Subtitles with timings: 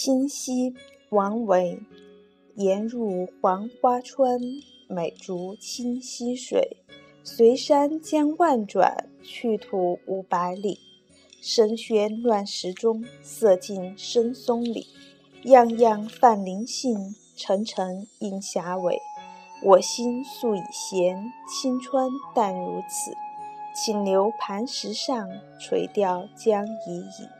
[0.00, 0.76] 清溪
[1.08, 1.80] 王维，
[2.54, 4.38] 沿入黄花川，
[4.86, 6.76] 美竹清溪水，
[7.24, 10.78] 随山将万转，去途五百里。
[11.42, 14.86] 深轩乱石中，色尽深松里，
[15.42, 19.00] 样样泛灵性，沉沉映霞尾。
[19.64, 23.10] 我心素已闲，青川淡如此。
[23.74, 27.37] 请留磐石上，垂钓将已矣。